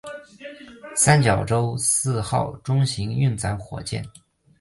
[0.95, 4.03] 三角洲四号中型运载火箭。